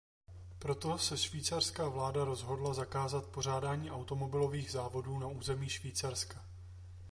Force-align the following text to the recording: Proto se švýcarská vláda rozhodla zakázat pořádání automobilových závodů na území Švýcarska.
Proto 0.59 0.97
se 0.97 1.17
švýcarská 1.17 1.89
vláda 1.89 2.25
rozhodla 2.25 2.73
zakázat 2.73 3.25
pořádání 3.27 3.91
automobilových 3.91 4.71
závodů 4.71 5.19
na 5.19 5.27
území 5.27 5.69
Švýcarska. 5.69 6.45